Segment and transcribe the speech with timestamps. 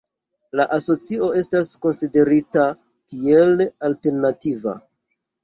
[0.59, 2.65] La asocio estas konsiderita
[3.13, 4.77] kiel alternativa.